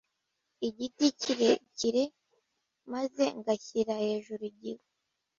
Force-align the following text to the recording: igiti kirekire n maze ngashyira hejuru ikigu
igiti 0.67 1.05
kirekire 1.21 2.03
n 2.11 2.13
maze 2.93 3.23
ngashyira 3.39 3.93
hejuru 4.03 4.43
ikigu 4.51 4.87